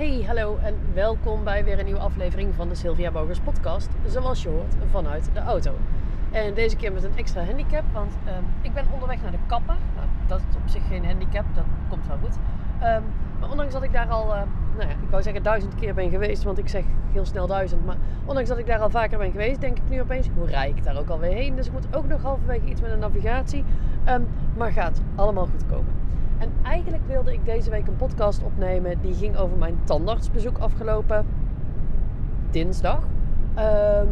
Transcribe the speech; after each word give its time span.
Hey, 0.00 0.24
hallo 0.26 0.56
en 0.56 0.74
welkom 0.94 1.44
bij 1.44 1.64
weer 1.64 1.78
een 1.78 1.84
nieuwe 1.84 2.00
aflevering 2.00 2.54
van 2.54 2.68
de 2.68 2.74
Sylvia 2.74 3.10
Bogers 3.10 3.40
podcast. 3.40 3.88
Zoals 4.06 4.42
je 4.42 4.48
hoort, 4.48 4.74
vanuit 4.90 5.30
de 5.32 5.40
auto. 5.40 5.74
En 6.30 6.54
deze 6.54 6.76
keer 6.76 6.92
met 6.92 7.04
een 7.04 7.16
extra 7.16 7.44
handicap, 7.44 7.84
want 7.92 8.12
ehm, 8.24 8.42
ik 8.62 8.72
ben 8.72 8.84
onderweg 8.92 9.22
naar 9.22 9.30
de 9.30 9.38
kapper. 9.46 9.76
Nou, 9.94 10.06
dat 10.26 10.38
is 10.38 10.56
op 10.56 10.68
zich 10.68 10.86
geen 10.88 11.04
handicap, 11.04 11.44
dat 11.54 11.64
komt 11.88 12.06
wel 12.06 12.16
goed. 12.22 12.36
Ehm, 12.80 13.02
maar 13.40 13.50
ondanks 13.50 13.72
dat 13.72 13.82
ik 13.82 13.92
daar 13.92 14.08
al, 14.08 14.34
uh, 14.34 14.42
nou 14.80 14.92
ja, 14.92 14.98
ik 15.02 15.10
wou 15.10 15.22
zeggen 15.22 15.42
duizend 15.42 15.74
keer 15.74 15.94
ben 15.94 16.10
geweest, 16.10 16.42
want 16.42 16.58
ik 16.58 16.68
zeg 16.68 16.84
heel 17.12 17.24
snel 17.24 17.46
duizend. 17.46 17.84
Maar 17.84 17.96
ondanks 18.24 18.48
dat 18.48 18.58
ik 18.58 18.66
daar 18.66 18.78
al 18.78 18.90
vaker 18.90 19.18
ben 19.18 19.30
geweest, 19.30 19.60
denk 19.60 19.76
ik 19.76 19.88
nu 19.88 20.00
opeens, 20.00 20.28
hoe 20.36 20.46
rijd 20.46 20.76
ik 20.76 20.84
daar 20.84 20.98
ook 20.98 21.08
alweer 21.08 21.32
heen? 21.32 21.56
Dus 21.56 21.66
ik 21.66 21.72
moet 21.72 21.96
ook 21.96 22.08
nog 22.08 22.22
halverwege 22.22 22.66
iets 22.66 22.80
met 22.80 22.90
een 22.90 22.98
navigatie. 22.98 23.64
Um, 24.08 24.26
maar 24.56 24.72
gaat 24.72 25.00
allemaal 25.14 25.46
goed 25.46 25.66
komen. 25.66 25.92
En 26.38 26.52
eigenlijk 26.62 27.02
wilde 27.06 27.32
ik 27.32 27.44
deze 27.44 27.70
week 27.70 27.86
een 27.86 27.96
podcast 27.96 28.42
opnemen 28.42 29.00
die 29.00 29.14
ging 29.14 29.36
over 29.36 29.56
mijn 29.56 29.78
tandartsbezoek 29.84 30.58
afgelopen 30.58 31.26
dinsdag. 32.50 33.02
Um, 33.58 34.08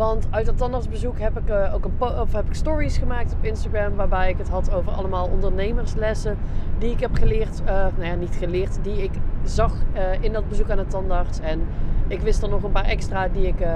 want 0.00 0.26
uit 0.30 0.46
dat 0.46 0.56
tandartsbezoek 0.56 1.18
heb 1.18 1.38
ik, 1.38 1.50
uh, 1.50 1.74
ook 1.74 1.84
een 1.84 2.20
of 2.20 2.32
heb 2.32 2.46
ik 2.46 2.54
stories 2.54 2.98
gemaakt 2.98 3.32
op 3.32 3.44
Instagram 3.44 3.94
waarbij 3.94 4.30
ik 4.30 4.38
het 4.38 4.48
had 4.48 4.72
over 4.72 4.92
allemaal 4.92 5.28
ondernemerslessen 5.28 6.38
die 6.78 6.90
ik 6.90 7.00
heb 7.00 7.14
geleerd. 7.14 7.60
Uh, 7.60 7.66
nou 7.66 8.04
ja, 8.04 8.14
niet 8.14 8.36
geleerd, 8.38 8.78
die 8.82 9.02
ik 9.02 9.10
zag 9.44 9.72
uh, 9.94 10.22
in 10.22 10.32
dat 10.32 10.48
bezoek 10.48 10.70
aan 10.70 10.76
de 10.76 10.86
tandarts. 10.86 11.40
En 11.40 11.66
ik 12.08 12.20
wist 12.20 12.42
er 12.42 12.48
nog 12.48 12.62
een 12.62 12.72
paar 12.72 12.84
extra 12.84 13.28
die 13.28 13.46
ik 13.46 13.66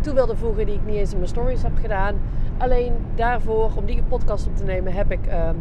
toe 0.00 0.14
wilde 0.14 0.36
voegen 0.36 0.66
die 0.66 0.74
ik 0.74 0.84
niet 0.84 0.96
eens 0.96 1.12
in 1.12 1.18
mijn 1.18 1.28
stories 1.28 1.62
heb 1.62 1.78
gedaan. 1.80 2.14
Alleen 2.58 2.92
daarvoor, 3.14 3.70
om 3.76 3.84
die 3.86 4.02
podcast 4.08 4.46
op 4.46 4.56
te 4.56 4.64
nemen, 4.64 4.92
heb 4.92 5.10
ik 5.10 5.26
ehm, 5.26 5.56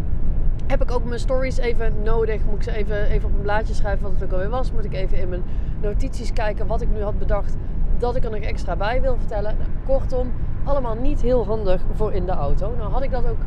heb 0.67 0.81
ik 0.81 0.91
ook 0.91 1.03
mijn 1.03 1.19
stories 1.19 1.57
even 1.57 1.93
nodig. 2.03 2.45
Moet 2.45 2.55
ik 2.55 2.63
ze 2.63 2.75
even, 2.75 3.05
even 3.05 3.29
op 3.29 3.35
een 3.35 3.41
blaadje 3.41 3.73
schrijven 3.73 4.03
wat 4.03 4.11
het 4.11 4.23
ook 4.23 4.31
alweer 4.31 4.49
was. 4.49 4.71
Moet 4.71 4.85
ik 4.85 4.93
even 4.93 5.17
in 5.17 5.29
mijn 5.29 5.43
notities 5.81 6.33
kijken 6.33 6.67
wat 6.67 6.81
ik 6.81 6.89
nu 6.89 7.01
had 7.01 7.19
bedacht 7.19 7.55
dat 8.03 8.15
ik 8.15 8.23
er 8.23 8.31
nog 8.31 8.39
extra 8.39 8.75
bij 8.75 9.01
wil 9.01 9.17
vertellen. 9.17 9.55
Nou, 9.57 9.69
kortom, 9.85 10.31
allemaal 10.63 10.95
niet 10.95 11.21
heel 11.21 11.45
handig 11.45 11.81
voor 11.93 12.13
in 12.13 12.25
de 12.25 12.31
auto. 12.31 12.73
Nou 12.77 12.91
had 12.91 13.03
ik 13.03 13.11
dat 13.11 13.27
ook 13.27 13.41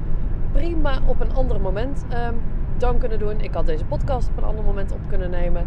prima 0.52 0.98
op 1.06 1.20
een 1.20 1.34
ander 1.34 1.60
moment 1.60 2.04
um, 2.12 2.40
dan 2.76 2.98
kunnen 2.98 3.18
doen. 3.18 3.40
Ik 3.40 3.52
had 3.52 3.66
deze 3.66 3.84
podcast 3.84 4.28
op 4.28 4.36
een 4.36 4.44
ander 4.44 4.64
moment 4.64 4.92
op 4.92 4.98
kunnen 5.08 5.30
nemen. 5.30 5.66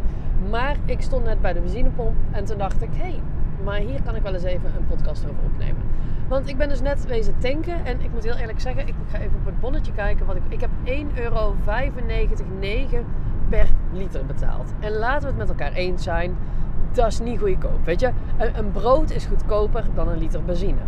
Maar 0.49 0.75
ik 0.85 1.01
stond 1.01 1.23
net 1.23 1.41
bij 1.41 1.53
de 1.53 1.59
benzinepomp 1.59 2.15
en 2.31 2.45
toen 2.45 2.57
dacht 2.57 2.81
ik... 2.81 2.89
hé, 2.93 3.01
hey, 3.01 3.21
maar 3.63 3.77
hier 3.77 4.01
kan 4.01 4.15
ik 4.15 4.21
wel 4.21 4.33
eens 4.33 4.43
even 4.43 4.71
een 4.77 4.87
podcast 4.87 5.23
over 5.23 5.43
opnemen. 5.45 5.81
Want 6.27 6.47
ik 6.47 6.57
ben 6.57 6.69
dus 6.69 6.81
net 6.81 7.05
wezen 7.05 7.39
tanken. 7.39 7.85
En 7.85 8.01
ik 8.01 8.11
moet 8.11 8.23
heel 8.23 8.35
eerlijk 8.35 8.59
zeggen, 8.59 8.87
ik 8.87 8.93
ga 9.11 9.17
even 9.17 9.37
op 9.39 9.45
het 9.45 9.59
bonnetje 9.59 9.91
kijken. 9.91 10.25
Wat 10.25 10.35
ik, 10.35 10.43
ik 10.49 10.61
heb 10.61 10.69
1,95 10.85 11.21
euro 11.21 11.55
per 13.49 13.67
liter 13.93 14.25
betaald. 14.25 14.73
En 14.79 14.91
laten 14.91 15.21
we 15.21 15.27
het 15.27 15.37
met 15.37 15.49
elkaar 15.49 15.73
eens 15.73 16.03
zijn. 16.03 16.37
Dat 16.91 17.07
is 17.07 17.19
niet 17.19 17.39
goedkoop. 17.39 17.85
Weet 17.85 17.99
je, 17.99 18.11
een, 18.37 18.57
een 18.57 18.71
brood 18.71 19.11
is 19.11 19.25
goedkoper 19.25 19.83
dan 19.95 20.07
een 20.07 20.17
liter 20.17 20.43
benzine. 20.43 20.81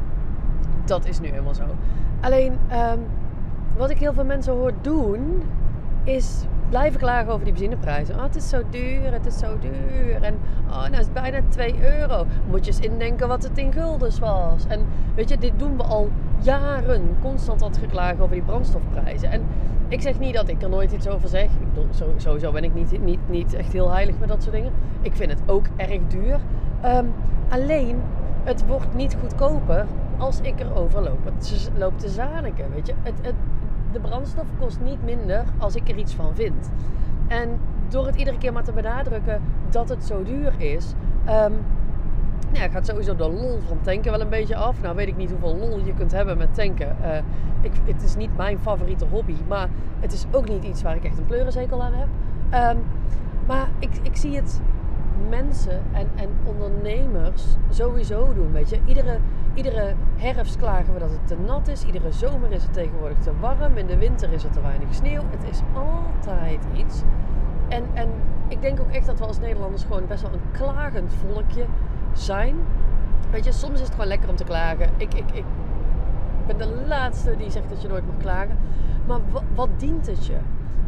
Dat 0.86 1.06
is 1.06 1.20
nu 1.20 1.28
helemaal 1.28 1.54
zo. 1.54 1.64
Alleen, 2.22 2.58
um, 2.72 3.00
wat 3.78 3.90
ik 3.90 3.98
heel 3.98 4.14
veel 4.14 4.26
mensen 4.26 4.54
hoor 4.54 4.72
doen, 4.82 5.44
is 6.04 6.46
blijven 6.70 7.00
klagen 7.00 7.32
over 7.32 7.44
die 7.44 7.54
benzineprijzen. 7.54 8.16
Oh, 8.16 8.24
het 8.24 8.36
is 8.36 8.50
zo 8.50 8.62
duur, 8.70 9.12
het 9.12 9.26
is 9.26 9.38
zo 9.38 9.60
duur. 9.60 10.22
En 10.22 10.40
oh, 10.68 10.82
nou 10.82 10.92
is 10.92 10.98
het 10.98 11.14
bijna 11.14 11.40
2 11.50 12.00
euro. 12.00 12.26
Moet 12.50 12.66
je 12.66 12.72
eens 12.72 12.80
indenken 12.80 13.28
wat 13.28 13.44
het 13.44 13.58
in 13.58 13.74
guldens 13.74 14.20
was. 14.20 14.66
En 14.68 14.86
weet 15.16 15.30
je, 15.30 15.38
dit 15.38 15.52
doen 15.58 15.78
we 15.78 15.84
al 15.84 16.10
jaren. 16.42 17.16
Constant 17.22 17.62
had 17.62 17.78
geklagen 17.78 18.20
over 18.20 18.36
die 18.36 18.44
brandstofprijzen. 18.44 19.32
En 19.32 19.42
ik 19.88 20.02
zeg 20.02 20.20
niet 20.20 20.34
dat 20.34 20.48
ik 20.48 20.62
er 20.62 20.70
nooit 20.70 20.92
iets 20.92 21.08
over 21.08 21.30
zeg. 21.30 21.44
Ik 21.44 21.74
bedoel, 21.74 21.88
sowieso 22.18 22.52
ben 22.52 22.64
ik 22.64 22.74
niet, 22.74 23.02
niet, 23.04 23.30
niet 23.30 23.54
echt 23.54 23.74
heel 23.74 23.92
heilig 23.92 24.20
met 24.20 24.30
dat 24.30 24.44
soort 24.44 24.56
dingen. 24.56 24.72
Ik 25.02 25.16
vind 25.16 25.32
het 25.32 25.42
ook 25.46 25.66
erg 25.76 26.00
duur. 26.08 26.40
Um, 26.86 27.14
alleen, 27.50 28.02
het 28.44 28.66
wordt 28.66 28.94
niet 28.94 29.18
goedkoper 29.22 29.86
als 30.18 30.40
ik 30.42 30.60
erover 30.60 31.02
loop, 31.02 31.32
loop 31.78 32.00
te 32.00 32.10
zaniken. 32.10 32.66
Weet 32.74 32.88
je, 32.88 32.94
het, 33.04 33.14
het, 33.22 33.36
de 33.92 34.00
brandstof 34.00 34.46
kost 34.60 34.80
niet 34.84 35.04
minder 35.04 35.44
als 35.58 35.76
ik 35.76 35.90
er 35.90 35.98
iets 35.98 36.14
van 36.14 36.36
vind. 36.36 36.70
En 37.28 37.60
door 37.90 38.06
het 38.06 38.16
iedere 38.16 38.38
keer 38.38 38.54
maar 38.54 38.64
te 38.64 38.72
benadrukken 38.72 39.42
dat 39.70 39.90
het 39.90 40.04
zo 40.04 40.24
duur 40.24 40.54
is, 40.58 40.94
um, 41.30 41.54
ja, 42.54 42.70
gaat 42.70 42.86
sowieso 42.86 43.16
de 43.16 43.30
lol 43.30 43.60
van 43.68 43.82
tanken 43.82 44.12
wel 44.12 44.22
een 44.22 44.30
beetje 44.30 44.56
af. 44.56 44.82
Nou 44.82 44.96
weet 44.96 45.08
ik 45.08 45.18
niet 45.18 45.30
hoeveel 45.30 45.58
lol 45.58 45.80
je 45.86 45.94
kunt 45.94 46.12
hebben 46.12 46.38
met 46.38 46.54
tanken. 46.54 46.96
Uh, 47.02 47.18
ik, 47.62 47.72
het 47.84 48.04
is 48.04 48.16
niet 48.16 48.38
mijn 48.38 48.60
favoriete 48.60 49.06
hobby, 49.06 49.36
maar 49.48 49.70
het 50.00 50.14
is 50.14 50.26
ook 50.32 50.50
niet 50.50 50.64
iets 50.64 50.82
waar 50.82 50.96
ik 50.96 51.04
echt 51.04 51.18
een 51.18 51.26
pleurenzekel 51.26 51.84
aan 51.84 51.94
heb. 51.94 52.08
Um, 52.76 52.84
maar 53.48 53.70
ik, 53.80 53.90
ik 54.02 54.16
zie 54.16 54.36
het 54.36 54.62
mensen 55.30 55.82
en, 55.92 56.08
en 56.16 56.30
ondernemers 56.46 57.44
sowieso 57.70 58.34
doen. 58.34 58.52
Weet 58.52 58.70
je, 58.70 58.80
iedere, 58.86 59.18
iedere 59.54 59.94
herfst 60.16 60.58
klagen 60.58 60.94
we 60.94 61.00
dat 61.00 61.10
het 61.10 61.28
te 61.28 61.38
nat 61.46 61.68
is. 61.68 61.84
Iedere 61.84 62.12
zomer 62.12 62.52
is 62.52 62.64
het 62.64 62.74
tegenwoordig 62.74 63.18
te 63.18 63.32
warm. 63.40 63.78
In 63.78 63.88
de 63.88 63.98
winter 63.98 64.34
is 64.34 64.44
er 64.44 64.52
te 64.52 64.62
weinig 64.62 64.94
sneeuw. 64.94 65.24
Het 65.30 65.50
is 65.50 65.62
altijd 65.74 66.66
iets. 66.74 67.02
En, 67.68 67.84
en 67.94 68.10
ik 68.48 68.62
denk 68.62 68.80
ook 68.80 68.92
echt 68.92 69.06
dat 69.06 69.20
we 69.20 69.26
als 69.26 69.40
Nederlanders 69.40 69.84
gewoon 69.84 70.08
best 70.08 70.22
wel 70.22 70.34
een 70.34 70.52
klagend 70.52 71.14
volkje 71.14 71.66
zijn. 72.14 72.56
Weet 73.32 73.46
je, 73.46 73.52
soms 73.52 73.74
is 73.74 73.80
het 73.80 73.92
gewoon 73.92 74.08
lekker 74.08 74.30
om 74.30 74.36
te 74.36 74.44
klagen. 74.44 74.90
Ik, 74.98 75.14
ik, 75.14 75.32
ik 75.32 75.46
ben 76.48 76.58
de 76.58 76.84
laatste 76.88 77.36
die 77.38 77.52
zegt 77.52 77.70
dat 77.70 77.82
je 77.82 77.88
nooit 77.88 78.06
mag 78.06 78.18
klagen. 78.18 78.58
Maar 79.08 79.20
wat 79.56 79.70
dient 79.78 80.08
het 80.08 80.26
je? 80.26 80.38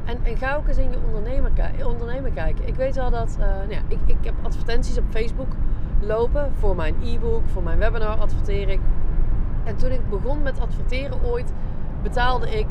En, 0.06 0.18
en, 0.24 0.38
ga 0.38 0.56
ook 0.56 0.68
eens 0.68 0.78
in 0.78 0.92
je 0.92 0.98
ondernemer, 1.06 1.52
ondernemer 1.86 2.32
kijken. 2.32 2.68
Ik 2.68 2.76
weet 2.76 2.96
wel 2.96 3.10
dat 3.10 3.38
uh, 3.40 3.46
nou 3.46 3.70
ja, 3.70 3.80
ik, 3.88 4.00
ik 4.06 4.18
heb 4.22 4.34
advertenties 4.42 4.98
op 4.98 5.04
Facebook 5.10 5.48
lopen 6.06 6.52
voor 6.60 6.76
mijn 6.76 6.96
e-book, 7.04 7.42
voor 7.48 7.64
mijn 7.64 7.80
webinar 7.80 8.18
adverteer 8.18 8.70
ik. 8.70 8.80
En 9.64 9.76
toen 9.76 9.92
ik 9.92 10.10
begon 10.10 10.42
met 10.42 10.60
adverteren 10.60 11.24
ooit, 11.24 11.54
betaalde 12.02 12.60
ik 12.60 12.68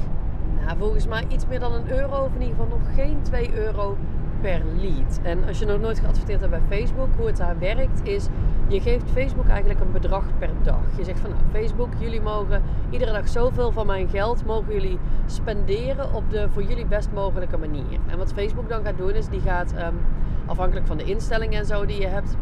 nou, 0.65 0.79
volgens 0.79 1.07
mij 1.07 1.25
iets 1.29 1.47
meer 1.47 1.61
dan 1.61 1.73
een 1.73 1.91
euro, 1.91 2.25
of 2.25 2.35
in 2.35 2.41
ieder 2.41 2.57
geval 2.57 2.79
nog 2.79 2.95
geen 2.95 3.23
2 3.23 3.55
euro 3.55 3.97
per 4.41 4.63
lead. 4.81 5.21
En 5.23 5.47
als 5.47 5.59
je 5.59 5.67
nog 5.67 5.81
nooit 5.81 5.99
geadverteerd 5.99 6.41
hebt 6.41 6.69
bij 6.69 6.79
Facebook, 6.79 7.09
hoe 7.17 7.27
het 7.27 7.37
daar 7.37 7.59
werkt 7.59 8.03
is, 8.03 8.27
je 8.69 8.81
geeft 8.81 9.11
Facebook 9.11 9.49
eigenlijk 9.49 9.81
een 9.81 9.93
bedrag 9.93 10.25
per 10.39 10.51
dag. 10.63 10.83
Je 10.97 11.05
zegt 11.05 11.21
van 11.21 11.31
nou, 11.31 11.43
Facebook, 11.53 11.89
jullie 11.99 12.21
mogen 12.21 12.63
iedere 12.91 13.13
dag 13.13 13.29
zoveel 13.29 13.73
van 13.73 13.87
mijn 13.87 14.09
geld 14.09 14.45
mogen 14.45 14.73
jullie 14.73 14.99
spenderen 15.27 16.15
op 16.15 16.31
de 16.31 16.49
voor 16.49 16.63
jullie 16.63 16.87
best 16.87 17.09
mogelijke 17.13 17.59
manier. 17.59 17.99
En 18.07 18.19
wat 18.19 18.33
Facebook 18.33 18.69
dan 18.69 18.85
gaat 18.85 18.97
doen 18.97 19.11
is, 19.11 19.29
die 19.29 19.41
gaat 19.41 19.73
um, 19.73 20.01
afhankelijk 20.47 20.87
van 20.87 20.97
de 20.97 21.05
instellingen 21.05 21.59
en 21.59 21.67
zo 21.67 21.87
die 21.87 22.01
je 22.01 22.07
hebt, 22.07 22.37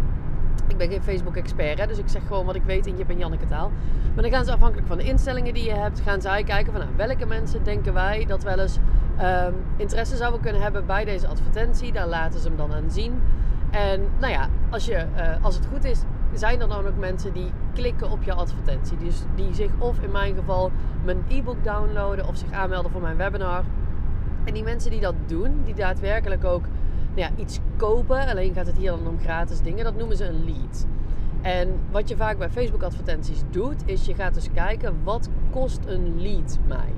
ik 0.66 0.76
ben 0.76 0.90
geen 0.90 1.02
Facebook-expert, 1.02 1.88
dus 1.88 1.98
ik 1.98 2.08
zeg 2.08 2.26
gewoon 2.26 2.46
wat 2.46 2.54
ik 2.54 2.62
weet 2.62 2.86
in 2.86 2.96
Jip 2.96 3.10
en 3.10 3.18
Janneke 3.18 3.46
taal. 3.46 3.70
Maar 4.14 4.22
dan 4.22 4.32
gaan 4.32 4.44
ze 4.44 4.52
afhankelijk 4.52 4.88
van 4.88 4.96
de 4.98 5.04
instellingen 5.04 5.54
die 5.54 5.64
je 5.64 5.74
hebt, 5.74 6.00
gaan 6.00 6.20
zij 6.20 6.44
kijken 6.44 6.72
van 6.72 6.80
nou, 6.80 6.92
welke 6.96 7.26
mensen 7.26 7.64
denken 7.64 7.92
wij 7.92 8.24
dat 8.26 8.42
wel 8.42 8.58
eens 8.58 8.78
um, 9.22 9.54
interesse 9.76 10.16
zouden 10.16 10.40
kunnen 10.40 10.62
hebben 10.62 10.86
bij 10.86 11.04
deze 11.04 11.26
advertentie. 11.26 11.92
Daar 11.92 12.06
laten 12.06 12.40
ze 12.40 12.48
hem 12.48 12.56
dan 12.56 12.72
aan 12.72 12.90
zien. 12.90 13.20
En 13.70 14.00
nou 14.18 14.32
ja, 14.32 14.48
als, 14.70 14.84
je, 14.84 15.06
uh, 15.16 15.44
als 15.44 15.54
het 15.54 15.66
goed 15.66 15.84
is, 15.84 16.02
zijn 16.32 16.60
er 16.60 16.68
dan 16.68 16.86
ook 16.86 16.96
mensen 16.98 17.32
die 17.32 17.50
klikken 17.74 18.10
op 18.10 18.22
je 18.22 18.32
advertentie. 18.32 18.96
Dus 18.96 19.22
die 19.34 19.54
zich 19.54 19.70
of 19.78 20.00
in 20.00 20.10
mijn 20.10 20.34
geval 20.34 20.70
mijn 21.04 21.24
e-book 21.28 21.64
downloaden 21.64 22.26
of 22.26 22.36
zich 22.36 22.52
aanmelden 22.52 22.90
voor 22.90 23.00
mijn 23.00 23.16
webinar. 23.16 23.64
En 24.44 24.54
die 24.54 24.62
mensen 24.62 24.90
die 24.90 25.00
dat 25.00 25.14
doen, 25.26 25.60
die 25.64 25.74
daadwerkelijk 25.74 26.44
ook 26.44 26.64
ja, 27.14 27.30
iets 27.36 27.58
kopen, 27.76 28.26
alleen 28.26 28.54
gaat 28.54 28.66
het 28.66 28.76
hier 28.76 28.90
dan 28.90 29.08
om 29.08 29.18
gratis 29.18 29.60
dingen, 29.60 29.84
dat 29.84 29.96
noemen 29.96 30.16
ze 30.16 30.26
een 30.26 30.44
lead. 30.44 30.86
En 31.42 31.80
wat 31.90 32.08
je 32.08 32.16
vaak 32.16 32.38
bij 32.38 32.50
Facebook 32.50 32.82
advertenties 32.82 33.42
doet, 33.50 33.82
is 33.84 34.04
je 34.04 34.14
gaat 34.14 34.34
dus 34.34 34.50
kijken 34.52 34.94
wat 35.04 35.28
kost 35.50 35.80
een 35.86 36.22
lead 36.22 36.58
mij. 36.66 36.92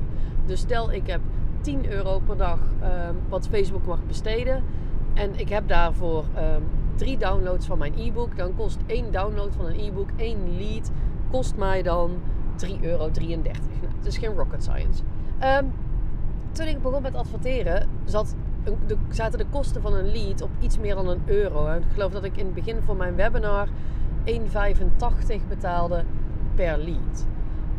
Dus 0.46 0.60
stel 0.60 0.92
ik 0.92 1.06
heb 1.06 1.20
10 1.60 1.92
euro 1.92 2.18
per 2.18 2.36
dag 2.36 2.58
um, 2.82 3.16
wat 3.28 3.48
Facebook 3.48 3.86
mag 3.86 4.06
besteden. 4.06 4.62
En 5.14 5.38
ik 5.38 5.48
heb 5.48 5.68
daarvoor 5.68 6.24
um, 6.36 6.64
drie 6.94 7.16
downloads 7.16 7.66
van 7.66 7.78
mijn 7.78 7.92
e-book. 7.98 8.36
Dan 8.36 8.54
kost 8.54 8.78
één 8.86 9.12
download 9.12 9.54
van 9.56 9.66
een 9.66 9.80
e-book, 9.80 10.08
één 10.16 10.56
lead, 10.56 10.90
kost 11.30 11.56
mij 11.56 11.82
dan 11.82 12.10
3,33 12.66 12.80
euro. 12.80 13.10
Nou, 13.14 13.40
het 13.96 14.06
is 14.06 14.18
geen 14.18 14.34
rocket 14.34 14.62
science. 14.62 15.02
Um, 15.60 15.72
toen 16.52 16.66
ik 16.66 16.82
begon 16.82 17.02
met 17.02 17.14
adverteren, 17.14 17.88
zat 18.04 18.34
de, 18.64 18.96
zaten 19.10 19.38
de 19.38 19.46
kosten 19.50 19.82
van 19.82 19.94
een 19.94 20.12
lead 20.12 20.42
op 20.42 20.50
iets 20.60 20.78
meer 20.78 20.94
dan 20.94 21.08
een 21.08 21.22
euro. 21.24 21.74
Ik 21.74 21.82
geloof 21.92 22.12
dat 22.12 22.24
ik 22.24 22.36
in 22.36 22.44
het 22.44 22.54
begin 22.54 22.82
van 22.82 22.96
mijn 22.96 23.14
webinar 23.14 23.68
1,85 24.24 24.34
betaalde 25.48 26.04
per 26.54 26.78
lead. 26.78 27.26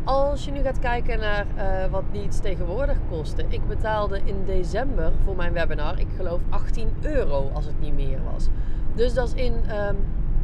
Als 0.04 0.44
je 0.44 0.50
nu 0.50 0.62
gaat 0.62 0.78
kijken 0.78 1.18
naar 1.18 1.46
uh, 1.56 1.90
wat 1.90 2.04
leads 2.12 2.40
tegenwoordig 2.40 2.98
kosten. 3.08 3.52
Ik 3.52 3.66
betaalde 3.68 4.20
in 4.24 4.44
december 4.44 5.12
voor 5.24 5.36
mijn 5.36 5.52
webinar, 5.52 6.00
ik 6.00 6.08
geloof 6.16 6.40
18 6.48 6.88
euro 7.00 7.50
als 7.52 7.64
het 7.64 7.80
niet 7.80 7.94
meer 7.94 8.18
was. 8.32 8.48
Dus 8.94 9.14
dat 9.14 9.26
is 9.28 9.34
in, 9.34 9.52
um, 9.52 9.96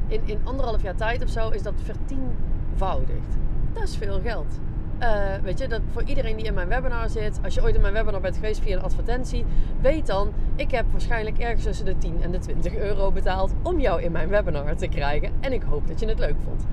in, 0.06 0.20
in 0.24 0.38
anderhalf 0.44 0.82
jaar 0.82 0.96
tijd 0.96 1.22
of 1.22 1.28
zo 1.28 1.48
is 1.48 1.62
dat 1.62 1.74
vertienvoudigd. 1.82 3.36
Dat 3.72 3.82
is 3.82 3.96
veel 3.96 4.20
geld. 4.20 4.60
Uh, 5.00 5.34
weet 5.42 5.58
je, 5.58 5.68
dat 5.68 5.80
voor 5.92 6.02
iedereen 6.02 6.36
die 6.36 6.46
in 6.46 6.54
mijn 6.54 6.68
webinar 6.68 7.10
zit, 7.10 7.40
als 7.44 7.54
je 7.54 7.62
ooit 7.62 7.74
in 7.74 7.80
mijn 7.80 7.92
webinar 7.92 8.20
bent 8.20 8.34
geweest 8.34 8.60
via 8.60 8.76
een 8.76 8.82
advertentie, 8.82 9.44
weet 9.80 10.06
dan, 10.06 10.32
ik 10.56 10.70
heb 10.70 10.84
waarschijnlijk 10.90 11.38
ergens 11.38 11.62
tussen 11.62 11.84
de 11.84 11.98
10 11.98 12.22
en 12.22 12.30
de 12.30 12.38
20 12.38 12.76
euro 12.76 13.12
betaald 13.12 13.52
om 13.62 13.80
jou 13.80 14.02
in 14.02 14.12
mijn 14.12 14.28
webinar 14.28 14.76
te 14.76 14.88
krijgen. 14.88 15.32
En 15.40 15.52
ik 15.52 15.62
hoop 15.62 15.88
dat 15.88 16.00
je 16.00 16.06
het 16.06 16.18
leuk 16.18 16.36
vond. 16.44 16.64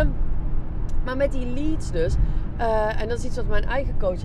Um, 0.00 0.14
maar 1.04 1.16
met 1.16 1.32
die 1.32 1.46
leads 1.46 1.90
dus, 1.90 2.14
uh, 2.58 3.00
en 3.00 3.08
dat 3.08 3.18
is 3.18 3.24
iets 3.24 3.36
wat 3.36 3.46
mijn 3.46 3.64
eigen 3.64 3.98
coach 3.98 4.20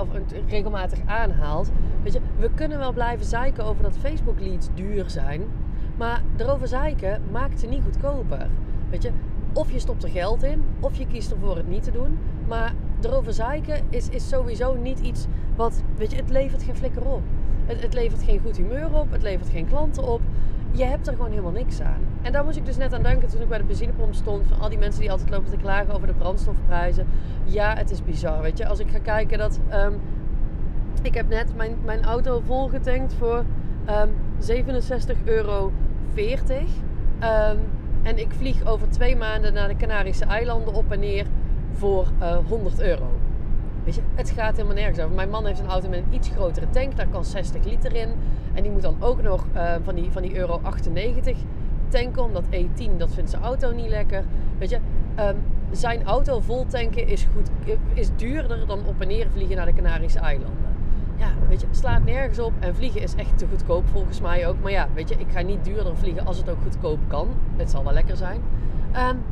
of 0.00 0.08
regelmatig 0.48 0.98
aanhaalt. 1.06 1.70
Weet 2.02 2.12
je, 2.12 2.20
we 2.38 2.50
kunnen 2.54 2.78
wel 2.78 2.92
blijven 2.92 3.26
zeiken 3.26 3.64
over 3.64 3.82
dat 3.82 3.96
Facebook 3.96 4.40
leads 4.40 4.68
duur 4.74 5.10
zijn. 5.10 5.42
Maar 5.96 6.22
erover 6.36 6.68
zeiken 6.68 7.22
maakt 7.30 7.60
ze 7.60 7.66
niet 7.66 7.82
goedkoper. 7.82 8.48
Weet 8.90 9.02
je, 9.02 9.10
of 9.52 9.72
je 9.72 9.78
stopt 9.78 10.02
er 10.02 10.10
geld 10.10 10.42
in, 10.42 10.64
of 10.80 10.96
je 10.96 11.06
kiest 11.06 11.30
ervoor 11.30 11.56
het 11.56 11.68
niet 11.68 11.82
te 11.82 11.90
doen. 11.90 12.18
Maar 12.48 12.74
erover 13.04 13.32
zeiken 13.32 13.82
is, 13.88 14.08
is 14.08 14.28
sowieso 14.28 14.74
niet 14.74 14.98
iets 14.98 15.26
wat, 15.56 15.82
weet 15.96 16.10
je, 16.10 16.16
het 16.16 16.30
levert 16.30 16.62
geen 16.62 16.76
flikker 16.76 17.04
op. 17.04 17.22
Het, 17.66 17.82
het 17.82 17.94
levert 17.94 18.22
geen 18.22 18.40
goed 18.40 18.56
humeur 18.56 18.94
op, 18.94 19.10
het 19.10 19.22
levert 19.22 19.48
geen 19.48 19.68
klanten 19.68 20.04
op. 20.04 20.20
Je 20.72 20.84
hebt 20.84 21.06
er 21.06 21.14
gewoon 21.14 21.30
helemaal 21.30 21.50
niks 21.50 21.80
aan. 21.80 22.00
En 22.22 22.32
daar 22.32 22.44
moest 22.44 22.56
ik 22.56 22.64
dus 22.64 22.76
net 22.76 22.92
aan 22.92 23.02
denken 23.02 23.28
toen 23.28 23.40
ik 23.40 23.48
bij 23.48 23.58
de 23.58 23.64
benzinepomp 23.64 24.14
stond. 24.14 24.46
Van 24.46 24.60
al 24.60 24.68
die 24.68 24.78
mensen 24.78 25.00
die 25.00 25.10
altijd 25.10 25.30
lopen 25.30 25.50
te 25.50 25.56
klagen 25.56 25.94
over 25.94 26.06
de 26.06 26.12
brandstofprijzen. 26.12 27.06
Ja, 27.44 27.76
het 27.76 27.90
is 27.90 28.04
bizar, 28.04 28.40
weet 28.40 28.58
je. 28.58 28.66
Als 28.66 28.78
ik 28.78 28.90
ga 28.90 28.98
kijken 28.98 29.38
dat... 29.38 29.60
Um, 29.72 30.00
ik 31.02 31.14
heb 31.14 31.28
net 31.28 31.56
mijn, 31.56 31.76
mijn 31.84 32.04
auto 32.04 32.42
volgetankt 32.46 33.14
voor 33.14 33.38
um, 33.38 33.46
ehm, 33.86 34.08
67,40 35.16 35.24
euro. 35.24 35.72
Um, 36.16 37.58
en 38.02 38.18
ik 38.18 38.32
vlieg 38.38 38.66
over 38.66 38.88
twee 38.88 39.16
maanden 39.16 39.52
naar 39.52 39.68
de 39.68 39.76
Canarische 39.76 40.24
eilanden 40.24 40.74
op 40.74 40.92
en 40.92 41.00
neer 41.00 41.26
voor 41.72 42.06
uh, 42.20 42.30
eh, 42.30 42.38
100 42.48 42.80
euro. 42.80 43.06
Weet 43.84 43.94
je, 43.94 44.00
het 44.14 44.30
gaat 44.30 44.56
helemaal 44.56 44.74
nergens 44.74 44.98
over. 44.98 45.14
Mijn 45.14 45.30
man 45.30 45.46
heeft 45.46 45.60
een 45.60 45.68
auto 45.68 45.88
met 45.88 45.98
een 45.98 46.14
iets 46.14 46.28
grotere 46.28 46.70
tank, 46.70 46.96
daar 46.96 47.08
kan 47.08 47.24
60 47.24 47.64
liter 47.64 47.94
in. 47.94 48.08
En 48.54 48.62
die 48.62 48.72
moet 48.72 48.82
dan 48.82 48.96
ook 49.00 49.22
nog 49.22 49.46
uh, 49.54 49.74
van, 49.82 49.94
die, 49.94 50.10
van 50.10 50.22
die 50.22 50.36
euro 50.36 50.60
98 50.62 51.36
tanken, 51.88 52.22
omdat 52.22 52.44
E10, 52.44 52.96
dat 52.96 53.14
vindt 53.14 53.30
zijn 53.30 53.42
auto 53.42 53.72
niet 53.72 53.88
lekker. 53.88 54.24
Weet 54.58 54.70
je, 54.70 54.78
um, 55.18 55.36
zijn 55.70 56.04
auto 56.04 56.40
vol 56.40 56.66
tanken 56.66 57.06
is, 57.06 57.26
goed, 57.34 57.50
is 57.94 58.10
duurder 58.16 58.66
dan 58.66 58.86
op 58.86 59.00
en 59.00 59.08
neer 59.08 59.26
vliegen 59.32 59.56
naar 59.56 59.66
de 59.66 59.72
Canarische 59.72 60.18
eilanden. 60.18 60.68
Ja, 61.16 61.28
weet 61.48 61.60
je, 61.60 61.66
slaat 61.70 62.04
nergens 62.04 62.38
op. 62.38 62.52
En 62.58 62.74
vliegen 62.74 63.02
is 63.02 63.14
echt 63.14 63.38
te 63.38 63.46
goedkoop 63.50 63.88
volgens 63.88 64.20
mij 64.20 64.48
ook. 64.48 64.56
Maar 64.62 64.70
ja, 64.70 64.88
weet 64.94 65.08
je, 65.08 65.14
ik 65.18 65.26
ga 65.32 65.40
niet 65.40 65.64
duurder 65.64 65.96
vliegen 65.96 66.26
als 66.26 66.36
het 66.36 66.50
ook 66.50 66.60
goedkoop 66.62 66.98
kan. 67.08 67.28
Het 67.56 67.70
zal 67.70 67.84
wel 67.84 67.92
lekker 67.92 68.16
zijn. 68.16 68.40
Um, 68.96 69.22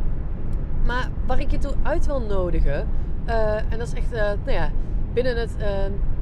maar 0.88 1.08
waar 1.26 1.40
ik 1.40 1.50
je 1.50 1.58
toe 1.58 1.73
uit 1.82 2.06
wil 2.06 2.20
nodigen, 2.20 2.88
uh, 3.26 3.55
en 3.55 3.79
dat 3.79 3.87
is 3.87 3.93
echt, 3.93 4.12
uh, 4.12 4.19
nou 4.20 4.50
ja, 4.50 4.70
binnen 5.12 5.37
het, 5.37 5.56
uh, 5.61 5.67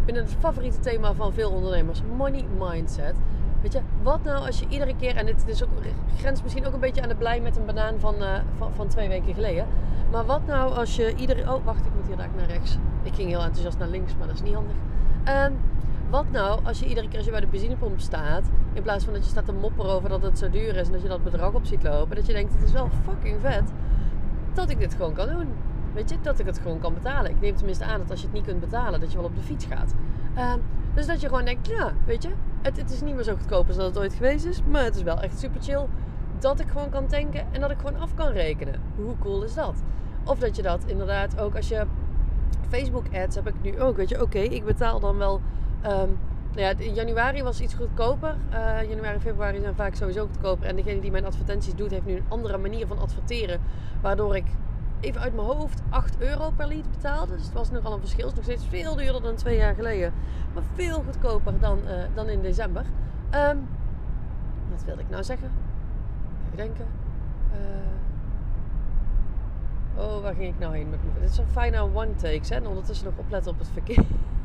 binnen 0.05 0.23
het 0.25 0.37
favoriete 0.39 0.79
thema 0.79 1.15
van 1.15 1.33
veel 1.33 1.51
ondernemers, 1.51 2.03
money 2.17 2.45
mindset. 2.59 3.15
Weet 3.63 3.73
je, 3.73 3.81
wat 4.03 4.25
nou 4.25 4.47
als 4.47 4.59
je 4.59 4.67
iedere 4.69 4.97
keer, 4.97 5.17
en 5.17 5.27
dit 5.27 5.45
is 5.47 5.65
ook, 5.65 5.71
grens 6.19 6.43
misschien 6.43 6.67
ook 6.67 6.73
een 6.73 6.81
beetje 6.81 7.03
aan 7.03 7.09
de 7.09 7.15
blij 7.15 7.41
met 7.41 7.57
een 7.57 7.67
banaan 7.67 8.01
van, 8.01 8.15
uh, 8.15 8.29
van, 8.57 8.75
van, 8.75 8.89
twee 8.89 9.09
weken 9.09 9.35
geleden. 9.35 9.67
Maar 10.11 10.25
wat 10.25 10.47
nou 10.47 10.75
als 10.75 10.97
je 10.97 11.15
iedere, 11.15 11.55
oh 11.55 11.65
wacht, 11.65 11.87
ik 11.87 11.95
moet 11.97 12.07
hier 12.07 12.17
daar 12.17 12.29
naar 12.37 12.47
rechts. 12.47 12.79
Ik 13.03 13.15
ging 13.15 13.29
heel 13.29 13.43
enthousiast 13.43 13.79
naar 13.79 13.89
links, 13.89 14.17
maar 14.19 14.27
dat 14.27 14.37
is 14.37 14.43
niet 14.43 14.55
handig. 14.55 14.77
Uh, 15.29 15.47
wat 16.11 16.31
nou 16.31 16.65
als 16.65 16.79
je 16.79 16.87
iedere 16.87 17.09
keer 17.09 17.17
als 17.17 17.25
je 17.25 17.33
bij 17.33 17.41
de 17.41 17.47
benzinepomp 17.47 18.01
staat, 18.01 18.45
in 18.73 18.83
plaats 18.83 19.05
van 19.05 19.13
dat 19.13 19.25
je 19.25 19.31
staat 19.31 19.45
te 19.45 19.53
mopperen 19.53 19.91
over 19.91 20.09
dat 20.09 20.23
het 20.23 20.39
zo 20.39 20.51
duur 20.51 20.77
is 20.77 20.87
en 20.87 20.93
dat 20.93 21.03
je 21.03 21.09
dat 21.09 21.25
bedrag 21.25 21.53
op 21.53 21.67
ziet 21.67 21.83
lopen, 21.83 22.17
dat 22.17 22.27
je 22.27 22.33
denkt, 22.33 22.53
het 22.53 22.63
is 22.63 22.73
wel 22.73 22.89
fucking 23.05 23.41
vet 23.41 23.73
dat 24.56 24.70
ik 24.70 24.79
dit 24.79 24.94
gewoon 24.94 25.12
kan 25.12 25.29
doen. 25.29 25.49
Weet 25.94 26.11
je, 26.11 26.17
dat 26.23 26.38
ik 26.38 26.47
het 26.47 26.58
gewoon 26.58 26.79
kan 26.79 26.94
betalen. 26.94 27.31
Ik 27.31 27.41
neem 27.41 27.56
tenminste 27.56 27.85
aan 27.85 27.99
dat 27.99 28.11
als 28.11 28.20
je 28.20 28.26
het 28.26 28.35
niet 28.35 28.44
kunt 28.44 28.61
betalen, 28.61 29.00
dat 29.00 29.11
je 29.11 29.17
wel 29.17 29.26
op 29.26 29.35
de 29.35 29.43
fiets 29.43 29.64
gaat. 29.64 29.94
Uh, 30.37 30.53
dus 30.94 31.06
dat 31.06 31.20
je 31.20 31.29
gewoon 31.29 31.44
denkt, 31.44 31.67
ja, 31.67 31.93
weet 32.06 32.23
je, 32.23 32.29
het, 32.62 32.76
het, 32.76 32.91
is 32.91 33.00
niet 33.00 33.14
meer 33.14 33.25
zo 33.25 33.35
goedkoop 33.37 33.67
als 33.67 33.76
dat 33.76 33.87
het 33.87 33.99
ooit 33.99 34.14
geweest 34.14 34.44
is. 34.44 34.62
Maar 34.69 34.85
het 34.85 34.97
is 34.97 35.03
wel 35.03 35.20
echt 35.20 35.38
super 35.38 35.62
chill 35.62 35.87
dat 36.38 36.61
ik 36.61 36.69
gewoon 36.69 36.91
kan 36.91 37.06
tanken 37.06 37.47
en 37.53 37.61
dat 37.61 37.70
ik 37.70 37.79
gewoon 37.79 38.00
af 38.00 38.14
kan 38.14 38.29
rekenen. 38.32 38.81
Hoe 38.97 39.14
cool 39.19 39.43
is 39.43 39.55
dat? 39.55 39.82
Of 40.25 40.38
dat 40.38 40.56
je 40.56 40.62
dat 40.62 40.85
inderdaad 40.87 41.41
ook 41.41 41.56
als 41.56 41.69
je 41.69 41.87
Facebook 42.69 43.05
ads 43.14 43.35
heb 43.35 43.49
ik 43.49 43.55
nu 43.62 43.81
ook. 43.81 43.97
Weet 43.97 44.08
je, 44.08 44.23
oké, 44.23 44.38
ik 44.38 44.64
betaal 44.64 45.00
dan 45.00 45.17
wel. 45.17 45.41
Um, 45.87 46.19
ja, 46.56 46.73
in 46.79 46.94
januari 46.94 47.43
was 47.43 47.61
iets 47.61 47.75
goedkoper. 47.75 48.37
Uh, 48.50 48.88
januari, 48.88 49.19
februari 49.20 49.61
zijn 49.61 49.75
vaak 49.75 49.94
sowieso 49.94 50.26
goedkoper. 50.26 50.67
En 50.67 50.76
degene 50.76 51.00
die 51.00 51.11
mijn 51.11 51.25
advertenties 51.25 51.75
doet, 51.75 51.91
heeft 51.91 52.06
nu 52.06 52.17
een 52.17 52.25
andere 52.29 52.58
manier 52.58 52.87
van 52.87 52.99
adverteren. 52.99 53.61
Waardoor 54.00 54.37
ik 54.37 54.44
even 55.00 55.20
uit 55.20 55.35
mijn 55.35 55.47
hoofd 55.47 55.82
8 55.88 56.19
euro 56.19 56.50
per 56.50 56.67
lead 56.67 56.91
betaalde. 56.91 57.35
Dus 57.37 57.44
het 57.44 57.53
was 57.53 57.70
nogal 57.70 57.93
een 57.93 58.00
verschil. 58.00 58.29
Het 58.29 58.38
is 58.38 58.47
nog 58.47 58.56
steeds 58.56 58.70
veel 58.70 58.97
duurder 58.97 59.23
dan 59.23 59.35
twee 59.35 59.56
jaar 59.56 59.75
geleden. 59.75 60.12
Maar 60.55 60.62
veel 60.75 61.03
goedkoper 61.03 61.61
dan, 61.61 61.79
uh, 61.87 61.93
dan 62.14 62.29
in 62.29 62.43
december. 62.43 62.85
Um, 63.35 63.69
wat 64.70 64.85
wilde 64.85 65.00
ik 65.00 65.08
nou 65.08 65.25
zeggen? 65.25 65.50
Even 66.44 66.56
denken. 66.56 66.87
Uh, 67.53 67.58
oh, 70.05 70.23
waar 70.23 70.35
ging 70.35 70.55
ik 70.55 70.58
nou 70.58 70.76
heen 70.76 70.91
met 70.91 70.99
mijn... 71.03 71.14
Dit 71.20 71.31
is 71.31 71.38
een 71.38 71.47
fijne 71.47 71.81
one 71.94 72.14
takes, 72.14 72.49
hè. 72.49 72.55
En 72.55 72.67
ondertussen 72.67 73.06
nog 73.06 73.17
opletten 73.17 73.53
op 73.53 73.58
het 73.58 73.69
verkeer. 73.73 74.05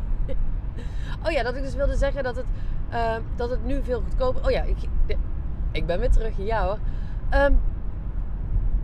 oh 1.26 1.32
ja, 1.32 1.44
dat 1.44 1.56
ik 1.56 1.62
dus 1.62 1.76
wilde 1.76 1.96
zeggen 1.96 2.24
dat 2.24 2.36
het, 2.36 2.46
uh, 2.92 3.16
dat 3.36 3.50
het 3.50 3.66
nu 3.66 3.84
veel 3.84 4.02
goedkoper... 4.02 4.46
Oh 4.46 4.52
ja, 4.52 4.64
ik, 4.64 4.78
ik 5.72 5.86
ben 5.86 6.00
weer 6.00 6.12
terug. 6.12 6.34
Ja 6.38 6.66
hoor. 6.66 6.80
Um, 7.34 7.60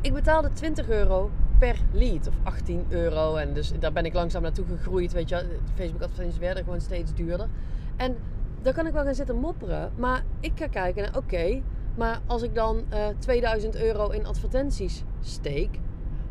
ik 0.01 0.13
betaalde 0.13 0.51
20 0.54 0.89
euro 0.89 1.31
per 1.60 1.80
lead 1.92 2.28
of 2.28 2.34
18 2.44 2.86
euro. 2.89 3.36
En 3.36 3.54
dus 3.54 3.72
daar 3.80 3.94
ben 3.94 4.06
ik 4.06 4.13
langzaam 4.13 4.42
naartoe 4.42 4.66
gegroeid. 4.66 5.12
Weet 5.12 5.30
je, 5.30 5.60
Facebook 5.75 6.01
advertenties 6.01 6.39
werden 6.39 6.63
gewoon 6.63 6.81
steeds 6.81 7.13
duurder. 7.13 7.48
En 7.95 8.18
daar 8.62 8.74
kan 8.74 8.88
ik 8.88 8.94
wel 8.94 9.04
gaan 9.04 9.16
zitten 9.16 9.36
mopperen. 9.36 9.92
Maar 9.95 10.24
ik 10.39 10.51
ga 10.56 10.68
kijken 10.68 11.04
naar, 11.04 11.18
oké, 11.18 11.62
maar 11.95 12.19
als 12.25 12.42
ik 12.42 12.56
dan 12.56 12.84
uh, 12.94 13.07
eh, 13.07 13.16
2000 13.18 13.75
euro 13.75 14.10
in 14.10 14.25
advertenties 14.25 15.04
steek, 15.22 15.80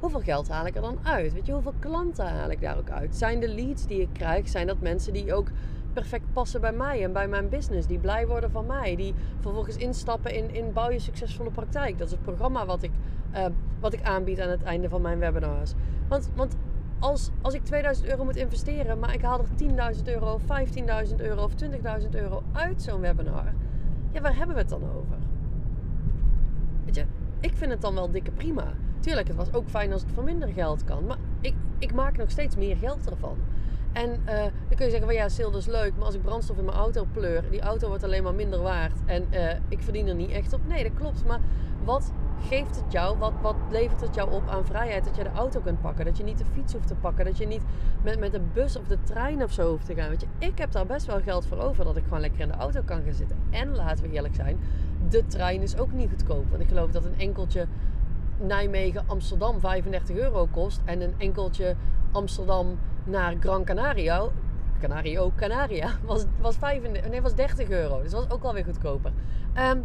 hoeveel 0.01 0.21
geld 0.21 0.49
haal 0.49 0.67
ik 0.67 0.75
er 0.75 0.83
dan 0.83 0.99
uit? 1.03 1.33
Weet 1.33 1.47
je, 1.47 1.53
hoeveel 1.53 1.75
klanten 1.79 2.27
haal 2.27 2.51
ik 2.51 2.61
daar 2.61 2.79
ook 2.79 2.91
uit? 2.91 3.17
Zijn 3.17 3.41
de 3.41 3.49
leads 3.49 3.87
die 3.87 4.01
ik 4.01 4.09
krijg, 4.13 4.49
zijn 4.49 4.67
dat 4.67 4.81
mensen 4.81 5.13
die 5.13 5.35
ook 5.35 5.49
perfect 5.93 6.33
passen 6.33 6.61
bij 6.61 6.73
mij 6.73 7.03
en 7.05 7.13
bij 7.13 7.29
mijn 7.29 7.49
business. 7.49 7.87
Die 7.87 7.99
blij 7.99 8.27
worden 8.27 8.51
van 8.51 8.67
mij. 8.67 8.97
Die 8.97 9.15
vervolgens 9.41 9.77
instappen 9.77 10.35
in, 10.35 10.55
in 10.55 10.73
Bouw 10.73 10.91
je 10.91 10.99
succesvolle 10.99 11.51
praktijk. 11.51 11.99
Dat 11.99 12.07
is 12.07 12.13
het 12.13 12.23
programma 12.23 12.67
wat 12.67 12.83
ik, 12.83 12.91
uh, 13.35 13.45
wat 13.81 13.93
ik 13.93 14.03
aanbied 14.03 14.41
aan 14.41 14.49
het 14.49 14.63
einde 14.63 14.89
van 14.89 15.03
mijn 15.03 15.19
webinars. 15.19 15.73
Want, 16.09 16.31
want 16.35 16.57
als, 16.99 17.31
als 17.43 17.55
ik 17.55 17.65
2000 17.65 18.09
euro 18.09 18.25
moet 18.25 18.37
investeren, 18.37 18.99
maar 18.99 19.15
ik 19.15 19.23
haal 19.23 19.39
er 19.39 19.95
10.000 19.97 20.03
euro, 20.05 20.39
15.000 21.09 21.15
euro 21.17 21.43
of 21.43 21.53
20.000 22.03 22.11
euro 22.11 22.43
uit 22.53 22.83
zo'n 22.83 23.01
webinar. 23.01 23.53
Ja, 24.13 24.21
waar 24.21 24.37
hebben 24.37 24.55
we 24.55 24.61
het 24.61 24.71
dan 24.71 24.83
over? 24.83 25.17
Weet 26.85 26.95
je, 26.95 27.05
ik 27.41 27.57
vind 27.57 27.71
het 27.71 27.81
dan 27.81 27.95
wel 27.95 28.11
dikke 28.11 28.31
prima. 28.31 28.73
Tuurlijk, 29.01 29.29
het 29.29 29.37
was 29.37 29.53
ook 29.53 29.69
fijn 29.69 29.93
als 29.93 30.03
het 30.03 30.11
voor 30.13 30.25
minder 30.25 30.49
geld 30.49 30.85
kan. 30.85 31.07
Maar 31.07 31.19
ik, 31.41 31.55
ik 31.79 31.95
maak 31.95 32.17
nog 32.17 32.31
steeds 32.31 32.57
meer 32.57 32.77
geld 32.77 33.11
ervan. 33.11 33.39
En 33.93 34.11
uh, 34.11 34.27
dan 34.43 34.77
kun 34.77 34.85
je 34.85 34.91
zeggen 34.91 35.07
van 35.07 35.15
ja, 35.15 35.29
sale 35.29 35.57
is 35.57 35.67
leuk, 35.67 35.93
maar 35.97 36.05
als 36.05 36.15
ik 36.15 36.23
brandstof 36.23 36.59
in 36.59 36.65
mijn 36.65 36.77
auto 36.77 37.07
pleur, 37.13 37.45
die 37.51 37.61
auto 37.61 37.89
wordt 37.89 38.05
alleen 38.05 38.23
maar 38.23 38.35
minder 38.35 38.61
waard 38.61 38.99
en 39.07 39.25
uh, 39.33 39.51
ik 39.69 39.83
verdien 39.83 40.09
er 40.09 40.15
niet 40.15 40.31
echt 40.31 40.53
op. 40.53 40.61
Nee, 40.67 40.83
dat 40.83 40.93
klopt. 40.95 41.25
Maar 41.27 41.41
wat 41.85 42.13
geeft 42.49 42.77
het 42.77 42.93
jou, 42.93 43.19
wat, 43.19 43.33
wat 43.43 43.57
levert 43.71 44.01
het 44.01 44.15
jou 44.15 44.33
op 44.33 44.49
aan 44.49 44.65
vrijheid? 44.65 45.05
Dat 45.05 45.17
je 45.17 45.23
de 45.23 45.31
auto 45.31 45.61
kunt 45.61 45.81
pakken, 45.81 46.05
dat 46.05 46.17
je 46.17 46.25
niet 46.25 46.39
de 46.39 46.45
fiets 46.45 46.73
hoeft 46.73 46.87
te 46.87 46.95
pakken, 46.95 47.25
dat 47.25 47.39
je 47.39 47.47
niet 47.47 47.63
met, 48.03 48.19
met 48.19 48.33
de 48.33 48.41
bus 48.53 48.77
of 48.77 48.87
de 48.87 48.99
trein 49.03 49.43
of 49.43 49.53
zo 49.53 49.71
hoeft 49.71 49.87
te 49.87 49.95
gaan. 49.95 50.09
Weet 50.09 50.21
je, 50.21 50.47
ik 50.47 50.59
heb 50.59 50.73
daar 50.73 50.87
best 50.87 51.07
wel 51.07 51.21
geld 51.21 51.47
voor 51.47 51.59
over 51.59 51.85
dat 51.85 51.97
ik 51.97 52.05
gewoon 52.05 52.21
lekker 52.21 52.41
in 52.41 52.49
de 52.49 52.55
auto 52.55 52.81
kan 52.85 53.03
gaan 53.03 53.15
zitten. 53.15 53.37
En 53.51 53.75
laten 53.75 54.05
we 54.05 54.11
eerlijk 54.11 54.35
zijn, 54.35 54.59
de 55.09 55.27
trein 55.27 55.63
is 55.63 55.79
ook 55.79 55.93
niet 55.93 56.09
goedkoop. 56.09 56.51
Want 56.51 56.63
ik 56.63 56.69
geloof 56.69 56.91
dat 56.91 57.05
een 57.05 57.19
enkeltje 57.19 57.67
Nijmegen-Amsterdam 58.39 59.61
35 59.61 60.17
euro 60.17 60.47
kost 60.51 60.81
en 60.85 61.01
een 61.01 61.15
enkeltje 61.19 61.77
Amsterdam 62.13 62.79
naar 63.05 63.35
Gran 63.41 63.65
Canaria, 63.65 64.29
Canario, 64.81 65.33
Canaria, 65.37 65.91
was, 66.07 66.25
was, 66.41 66.57
35, 66.57 67.11
nee, 67.11 67.23
was 67.23 67.35
30 67.35 67.71
euro. 67.71 68.03
Dus 68.03 68.13
was 68.13 68.31
ook 68.31 68.43
alweer 68.43 68.65
goedkoper. 68.65 69.13
Um, 69.59 69.85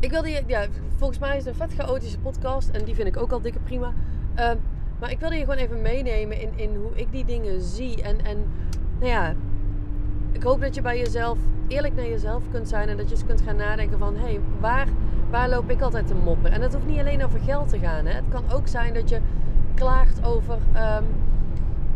ik 0.00 0.10
wilde 0.10 0.30
je, 0.30 0.42
ja, 0.46 0.66
volgens 0.96 1.18
mij 1.18 1.36
is 1.36 1.44
het 1.44 1.60
een 1.60 1.68
vet 1.68 1.78
chaotische 1.78 2.18
podcast 2.18 2.68
en 2.68 2.84
die 2.84 2.94
vind 2.94 3.08
ik 3.08 3.16
ook 3.16 3.32
al 3.32 3.40
dikke 3.40 3.58
prima. 3.58 3.92
Um, 4.38 4.60
maar 5.00 5.10
ik 5.10 5.20
wilde 5.20 5.34
je 5.34 5.40
gewoon 5.40 5.58
even 5.58 5.82
meenemen 5.82 6.40
in, 6.40 6.50
in 6.56 6.76
hoe 6.76 6.90
ik 6.94 7.12
die 7.12 7.24
dingen 7.24 7.60
zie. 7.60 8.02
En, 8.02 8.24
en 8.24 8.44
nou 8.98 9.10
ja, 9.10 9.34
ik 10.32 10.42
hoop 10.42 10.60
dat 10.60 10.74
je 10.74 10.82
bij 10.82 10.98
jezelf 10.98 11.38
eerlijk 11.68 11.94
naar 11.94 12.06
jezelf 12.06 12.42
kunt 12.50 12.68
zijn 12.68 12.88
en 12.88 12.96
dat 12.96 13.08
je 13.08 13.14
eens 13.14 13.24
kunt 13.24 13.40
gaan 13.40 13.56
nadenken 13.56 13.98
van 13.98 14.16
hé, 14.16 14.22
hey, 14.22 14.40
waar, 14.60 14.88
waar 15.34 15.48
loop 15.48 15.70
ik 15.70 15.80
altijd 15.80 16.06
te 16.06 16.14
mopperen? 16.14 16.52
En 16.52 16.60
dat 16.60 16.72
hoeft 16.72 16.86
niet 16.86 16.98
alleen 16.98 17.24
over 17.24 17.40
geld 17.40 17.68
te 17.68 17.78
gaan. 17.78 18.06
Hè? 18.06 18.12
Het 18.12 18.28
kan 18.28 18.44
ook 18.52 18.68
zijn 18.68 18.94
dat 18.94 19.08
je 19.08 19.20
klaagt 19.74 20.24
over, 20.24 20.58
um, 20.76 21.04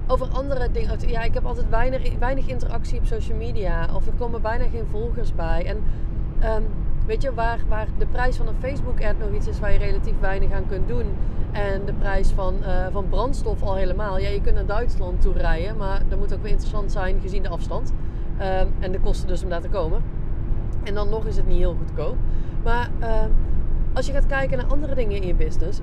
over 0.07 0.27
andere 0.27 0.71
dingen. 0.71 1.09
Ja, 1.09 1.23
ik 1.23 1.35
heb 1.35 1.45
altijd 1.45 1.69
weinig, 1.69 2.19
weinig 2.19 2.47
interactie 2.47 2.99
op 2.99 3.07
social 3.07 3.39
media. 3.39 3.89
Of 3.95 4.07
er 4.07 4.13
komen 4.13 4.43
bijna 4.43 4.65
geen 4.69 4.87
volgers 4.91 5.35
bij. 5.35 5.65
En 5.67 5.77
um, 6.55 6.65
Weet 7.07 7.23
je, 7.23 7.35
waar, 7.35 7.61
waar 7.69 7.87
de 7.99 8.07
prijs 8.07 8.37
van 8.37 8.49
een 8.49 8.55
Facebook-ad 8.59 9.19
nog 9.19 9.31
iets 9.33 9.47
is 9.47 9.61
waar 9.61 9.73
je 9.73 9.79
relatief 9.79 10.21
weinig 10.21 10.53
aan 10.53 10.67
kunt 10.67 10.89
doen. 10.89 11.07
En 11.53 11.85
de 11.85 11.93
prijs 11.93 12.31
van, 12.31 12.55
uh, 12.61 12.87
van 12.93 13.09
brandstof 13.09 13.63
al 13.63 13.75
helemaal. 13.75 14.19
Ja, 14.19 14.29
je 14.29 14.41
kunt 14.41 14.55
naar 14.55 14.67
Duitsland 14.67 15.21
toe 15.21 15.33
rijden, 15.33 15.77
maar 15.77 16.03
dat 16.09 16.19
moet 16.19 16.35
ook 16.35 16.43
weer 16.43 16.51
interessant 16.51 16.93
zijn 16.93 17.21
gezien 17.21 17.43
de 17.43 17.49
afstand. 17.49 17.93
Uh, 18.39 18.61
en 18.61 18.93
de 18.93 19.01
kosten 19.01 19.29
dus 19.29 19.43
om 19.43 19.49
daar 19.49 19.61
te 19.61 19.69
komen. 19.69 20.03
En 20.83 20.95
dan 20.95 21.09
nog 21.09 21.27
is 21.27 21.37
het 21.37 21.47
niet 21.47 21.59
heel 21.59 21.77
goedkoop. 21.79 22.17
Maar 22.63 22.91
uh, 23.01 23.25
als 23.93 24.07
je 24.07 24.13
gaat 24.13 24.27
kijken 24.27 24.59
naar 24.59 24.67
andere 24.67 24.95
dingen 24.95 25.17
in 25.17 25.27
je 25.27 25.35
business, 25.35 25.81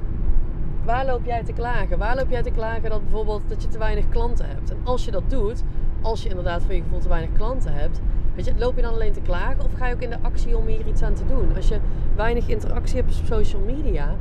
waar 0.85 1.05
loop 1.05 1.25
jij 1.25 1.43
te 1.43 1.53
klagen? 1.53 1.97
Waar 1.97 2.15
loop 2.15 2.29
jij 2.29 2.41
te 2.41 2.51
klagen 2.51 2.89
dat 2.89 3.01
bijvoorbeeld 3.03 3.41
dat 3.47 3.61
je 3.61 3.67
te 3.67 3.77
weinig 3.77 4.09
klanten 4.09 4.45
hebt? 4.47 4.71
En 4.71 4.77
als 4.83 5.05
je 5.05 5.11
dat 5.11 5.29
doet, 5.29 5.63
als 6.01 6.23
je 6.23 6.29
inderdaad 6.29 6.63
voor 6.63 6.73
je 6.73 6.81
gevoel 6.81 6.99
te 6.99 7.07
weinig 7.07 7.31
klanten 7.33 7.73
hebt, 7.73 8.01
weet 8.35 8.45
je, 8.45 8.53
loop 8.57 8.75
je 8.75 8.81
dan 8.81 8.93
alleen 8.93 9.13
te 9.13 9.21
klagen 9.21 9.65
of 9.65 9.73
ga 9.73 9.87
je 9.87 9.93
ook 9.93 10.01
in 10.01 10.09
de 10.09 10.21
actie 10.21 10.57
om 10.57 10.65
hier 10.65 10.87
iets 10.87 11.01
aan 11.01 11.13
te 11.13 11.25
doen? 11.25 11.55
Als 11.55 11.67
je 11.67 11.79
weinig 12.15 12.47
interactie 12.47 12.95
hebt 12.95 13.19
op 13.19 13.25
social 13.25 13.61
media, 13.61 14.15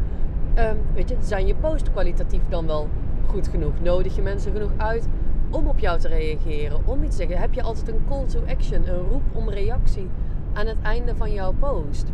um, 0.58 0.78
weet 0.94 1.08
je, 1.08 1.16
zijn 1.20 1.46
je 1.46 1.54
posts 1.54 1.90
kwalitatief 1.90 2.42
dan 2.48 2.66
wel 2.66 2.88
goed 3.26 3.48
genoeg? 3.48 3.80
Nodig 3.80 4.16
je 4.16 4.22
mensen 4.22 4.52
genoeg 4.52 4.70
uit 4.76 5.08
om 5.50 5.66
op 5.66 5.78
jou 5.78 5.98
te 5.98 6.08
reageren, 6.08 6.80
om 6.84 7.02
iets 7.02 7.16
te 7.16 7.22
zeggen? 7.22 7.40
Heb 7.40 7.54
je 7.54 7.62
altijd 7.62 7.88
een 7.88 8.04
call 8.08 8.26
to 8.26 8.40
action, 8.48 8.88
een 8.88 9.08
roep 9.10 9.22
om 9.32 9.50
reactie 9.50 10.08
aan 10.52 10.66
het 10.66 10.80
einde 10.82 11.16
van 11.16 11.32
jouw 11.32 11.52
post? 11.52 12.12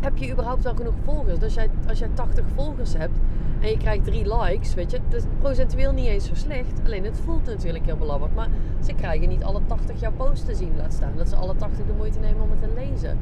Heb 0.00 0.16
je 0.16 0.30
überhaupt 0.30 0.62
wel 0.62 0.74
genoeg 0.74 0.94
volgers? 1.04 1.42
Als 1.42 1.54
jij, 1.54 1.70
als 1.88 1.98
jij 1.98 2.08
80 2.14 2.44
volgers 2.54 2.96
hebt, 2.96 3.18
en 3.60 3.68
je 3.68 3.76
krijgt 3.76 4.04
drie 4.04 4.36
likes, 4.36 4.74
weet 4.74 4.90
je. 4.90 5.00
Dat 5.08 5.20
is 5.20 5.28
procentueel 5.38 5.92
niet 5.92 6.06
eens 6.06 6.26
zo 6.26 6.34
slecht. 6.34 6.80
Alleen 6.84 7.04
het 7.04 7.20
voelt 7.24 7.46
natuurlijk 7.46 7.84
heel 7.84 7.96
belabberd. 7.96 8.34
Maar 8.34 8.48
ze 8.84 8.92
krijgen 8.92 9.28
niet 9.28 9.44
alle 9.44 9.60
80 9.66 10.00
jouw 10.00 10.12
post 10.12 10.46
te 10.46 10.54
zien, 10.54 10.76
laat 10.76 10.92
staan. 10.92 11.12
Dat 11.16 11.28
ze 11.28 11.36
alle 11.36 11.56
80 11.56 11.86
de 11.86 11.92
moeite 11.92 12.18
nemen 12.18 12.42
om 12.42 12.50
het 12.50 12.60
te 12.60 12.72
lezen. 12.74 13.18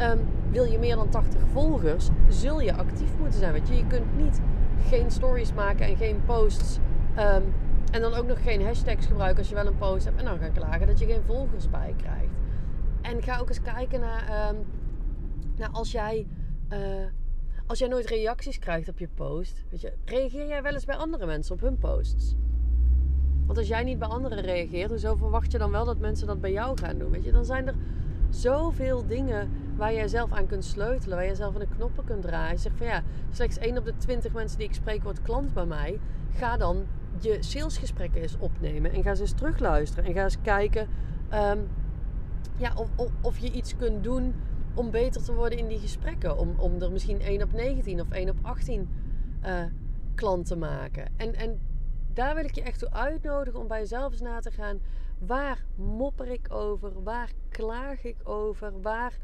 Um, 0.00 0.18
wil 0.50 0.64
je 0.64 0.78
meer 0.78 0.96
dan 0.96 1.08
80 1.08 1.40
volgers, 1.52 2.08
zul 2.28 2.60
je 2.60 2.74
actief 2.74 3.10
moeten 3.18 3.38
zijn. 3.38 3.52
Weet 3.52 3.68
je, 3.68 3.76
je 3.76 3.86
kunt 3.86 4.16
niet 4.16 4.40
geen 4.88 5.10
stories 5.10 5.52
maken 5.52 5.86
en 5.86 5.96
geen 5.96 6.20
posts. 6.26 6.78
Um, 7.18 7.54
en 7.90 8.00
dan 8.00 8.14
ook 8.14 8.26
nog 8.26 8.42
geen 8.42 8.64
hashtags 8.64 9.06
gebruiken 9.06 9.38
als 9.38 9.48
je 9.48 9.54
wel 9.54 9.66
een 9.66 9.78
post 9.78 10.04
hebt. 10.04 10.18
En 10.18 10.24
dan 10.24 10.38
gaan 10.38 10.52
klagen 10.52 10.86
dat 10.86 10.98
je 10.98 11.06
geen 11.06 11.22
volgers 11.26 11.70
bij 11.70 11.94
krijgt. 11.96 12.34
En 13.00 13.22
ga 13.22 13.38
ook 13.38 13.48
eens 13.48 13.62
kijken 13.62 14.00
naar, 14.00 14.50
um, 14.50 14.56
naar 15.58 15.70
als 15.70 15.92
jij. 15.92 16.26
Uh, 16.72 16.78
als 17.66 17.78
jij 17.78 17.88
nooit 17.88 18.06
reacties 18.06 18.58
krijgt 18.58 18.88
op 18.88 18.98
je 18.98 19.08
post, 19.14 19.64
weet 19.70 19.80
je, 19.80 19.92
reageer 20.04 20.46
jij 20.46 20.62
wel 20.62 20.72
eens 20.72 20.84
bij 20.84 20.96
andere 20.96 21.26
mensen 21.26 21.54
op 21.54 21.60
hun 21.60 21.78
posts? 21.78 22.34
Want 23.46 23.58
als 23.58 23.68
jij 23.68 23.84
niet 23.84 23.98
bij 23.98 24.08
anderen 24.08 24.40
reageert, 24.40 24.90
hoezo 24.90 25.14
verwacht 25.14 25.52
je 25.52 25.58
dan 25.58 25.70
wel 25.70 25.84
dat 25.84 25.98
mensen 25.98 26.26
dat 26.26 26.40
bij 26.40 26.52
jou 26.52 26.78
gaan 26.78 26.98
doen? 26.98 27.10
Weet 27.10 27.24
je, 27.24 27.32
dan 27.32 27.44
zijn 27.44 27.66
er 27.66 27.74
zoveel 28.30 29.06
dingen 29.06 29.50
waar 29.76 29.92
jij 29.92 30.08
zelf 30.08 30.32
aan 30.32 30.46
kunt 30.46 30.64
sleutelen, 30.64 31.16
waar 31.16 31.26
je 31.26 31.34
zelf 31.34 31.54
aan 31.54 31.60
de 31.60 31.74
knoppen 31.76 32.04
kunt 32.04 32.22
draaien. 32.22 32.54
Je 32.54 32.58
zegt 32.58 32.76
van 32.76 32.86
ja, 32.86 33.02
slechts 33.30 33.58
1 33.58 33.78
op 33.78 33.84
de 33.84 33.96
20 33.96 34.32
mensen 34.32 34.58
die 34.58 34.68
ik 34.68 34.74
spreek 34.74 35.02
wordt 35.02 35.22
klant 35.22 35.54
bij 35.54 35.66
mij. 35.66 35.98
Ga 36.34 36.56
dan 36.56 36.86
je 37.20 37.36
salesgesprekken 37.40 38.22
eens 38.22 38.36
opnemen 38.38 38.92
en 38.92 39.02
ga 39.02 39.14
ze 39.14 39.22
eens 39.22 39.32
terugluisteren 39.32 40.04
en 40.04 40.12
ga 40.12 40.22
eens 40.22 40.40
kijken 40.42 40.88
um, 41.34 41.68
ja, 42.56 42.72
of, 42.76 43.10
of 43.20 43.38
je 43.38 43.50
iets 43.50 43.76
kunt 43.76 44.04
doen 44.04 44.34
om 44.78 44.90
beter 44.90 45.22
te 45.22 45.34
worden 45.34 45.58
in 45.58 45.68
die 45.68 45.78
gesprekken. 45.78 46.38
Om, 46.38 46.54
om 46.58 46.82
er 46.82 46.92
misschien 46.92 47.20
1 47.20 47.42
op 47.42 47.52
19 47.52 48.00
of 48.00 48.10
1 48.10 48.28
op 48.28 48.36
18 48.42 48.88
uh, 49.42 49.60
eh, 49.60 49.70
klant 50.14 50.46
te 50.46 50.56
maken. 50.56 51.12
En, 51.16 51.34
en 51.34 51.60
daar 52.12 52.34
wil 52.34 52.44
ik 52.44 52.54
je 52.54 52.62
echt 52.62 52.78
toe 52.78 52.90
uitnodigen 52.90 53.60
om 53.60 53.66
bij 53.66 53.78
jezelf 53.78 54.12
eens 54.12 54.20
na 54.20 54.40
te 54.40 54.50
gaan. 54.50 54.80
Waar 55.18 55.64
mopper 55.74 56.28
ik 56.28 56.52
over? 56.52 57.02
Waar 57.02 57.32
klaag 57.48 58.04
ik 58.04 58.16
over? 58.28 58.80
Waar 58.80 59.18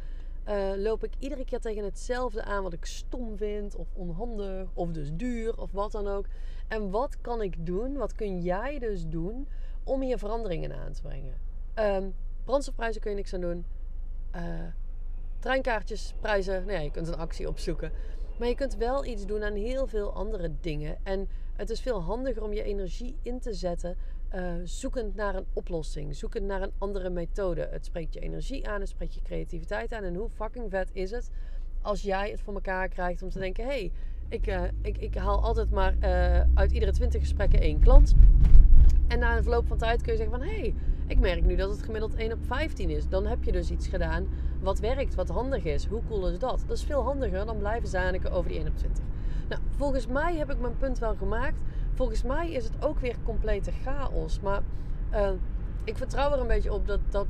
uh, 0.49 0.73
loop 0.77 1.05
ik 1.05 1.13
iedere 1.19 1.45
keer 1.45 1.61
tegen 1.61 1.85
hetzelfde 1.85 2.45
aan 2.45 2.63
wat 2.63 2.73
ik 2.73 2.85
stom 2.85 3.37
vind 3.37 3.75
of 3.75 3.89
onhandig 3.93 4.69
of 4.75 4.91
dus 4.91 5.11
duur 5.13 5.59
of 5.59 5.73
wat 5.73 5.93
dan 5.93 6.07
ook? 6.09 6.27
En 6.69 6.91
wat 6.91 7.21
kan 7.21 7.43
ik 7.43 7.67
doen? 7.67 7.97
Wat 7.97 8.15
kun 8.15 8.41
jij 8.41 8.79
dus 8.79 9.07
doen 9.07 9.49
om 9.85 10.01
hier 10.01 10.19
veranderingen 10.19 10.73
aan 10.73 10.93
te 10.93 11.03
brengen? 11.03 11.35
Um, 11.75 12.15
brandstofprijzen 12.45 13.01
kun 13.01 13.11
je 13.11 13.17
niks 13.17 13.35
aan 13.35 13.41
doen. 13.41 13.65
Uh, 14.35 14.43
treinkaartjes, 15.45 16.15
prijzen. 16.21 16.65
Nou 16.67 16.83
je 16.83 16.91
kunt 16.91 17.09
een 17.09 17.17
actie 17.17 17.49
opzoeken. 17.49 17.93
Maar 18.39 18.49
je 18.49 18.55
kunt 18.55 18.77
wel 18.77 19.05
iets 19.05 19.27
doen 19.27 19.43
aan 19.43 19.55
heel 19.55 19.87
veel 19.87 20.13
andere 20.13 20.51
dingen. 20.61 20.97
En 21.03 21.29
het 21.57 21.71
is 21.71 21.81
veel 21.81 22.03
handiger 22.03 22.43
om 22.43 22.53
je 22.53 22.63
energie 22.63 23.17
in 23.23 23.41
te 23.41 23.55
zetten. 23.55 23.97
Uh, 24.35 24.53
zoekend 24.65 25.15
naar 25.15 25.35
een 25.35 25.47
oplossing. 25.53 26.17
Zoekend 26.17 26.47
naar 26.47 26.63
een 26.63 26.73
andere 26.79 27.11
methode. 27.11 27.69
Het 27.71 27.85
spreekt 27.85 28.15
je 28.15 28.21
energie 28.21 28.69
aan. 28.69 28.81
Het 28.81 28.89
spreekt 28.89 29.15
je 29.15 29.23
creativiteit 29.23 29.93
aan. 29.93 30.05
En 30.05 30.15
hoe 30.15 30.29
fucking 30.29 30.71
vet 30.71 30.91
is 30.93 31.11
het 31.11 31.31
als 31.83 32.03
jij 32.03 32.31
het 32.31 32.41
voor 32.41 32.55
elkaar 32.55 32.89
krijgt 32.89 33.23
om 33.23 33.31
te 33.31 33.39
denken: 33.39 33.65
hé, 33.65 33.71
hey, 33.71 33.93
ik, 34.29 34.47
uh, 34.47 34.63
ik, 34.83 34.99
ik 34.99 35.15
haal 35.15 35.43
altijd 35.43 35.71
maar 35.71 35.95
uh, 36.01 36.41
uit 36.55 36.73
iedere 36.73 36.93
20 36.93 37.21
gesprekken 37.21 37.61
één 37.61 37.81
klant. 37.81 38.15
En 39.09 39.19
na 39.19 39.37
een 39.37 39.43
verloop 39.43 39.67
van 39.67 39.79
tijd 39.79 40.03
kun 40.03 40.13
je 40.13 40.19
zeggen 40.19 40.39
van... 40.39 40.49
hé, 40.49 40.55
hey, 40.61 40.75
ik 41.07 41.19
merk 41.19 41.45
nu 41.45 41.57
dat 41.57 41.71
het 41.71 41.83
gemiddeld 41.83 42.15
1 42.15 42.33
op 42.33 42.39
15 42.47 42.91
is. 42.91 43.09
Dan 43.09 43.27
heb 43.27 43.45
je 43.45 43.53
dus 43.53 43.71
iets 43.71 43.87
gedaan 43.87 44.27
wat 44.61 44.79
werkt, 44.79 45.15
wat 45.15 45.29
handig 45.29 45.65
is. 45.65 45.87
Hoe 45.87 46.03
cool 46.09 46.29
is 46.29 46.39
dat? 46.39 46.65
Dat 46.67 46.77
is 46.77 46.85
veel 46.85 47.03
handiger 47.03 47.47
dan 47.47 47.59
blijven 47.59 47.89
zaniken 47.89 48.33
over 48.33 48.49
die 48.51 48.59
1 48.59 48.69
op 48.69 48.77
20. 48.77 49.05
Nou, 49.49 49.61
volgens 49.77 50.07
mij 50.07 50.37
heb 50.37 50.51
ik 50.51 50.61
mijn 50.61 50.77
punt 50.77 50.99
wel 50.99 51.15
gemaakt. 51.15 51.61
Volgens 51.95 52.23
mij 52.23 52.51
is 52.51 52.65
het 52.65 52.85
ook 52.85 52.99
weer 52.99 53.17
complete 53.25 53.71
chaos. 53.83 54.41
Maar 54.41 54.63
uh, 55.13 55.31
ik 55.85 55.97
vertrouw 55.97 56.33
er 56.33 56.41
een 56.41 56.47
beetje 56.47 56.73
op 56.73 56.87
dat, 56.87 57.01
dat, 57.11 57.27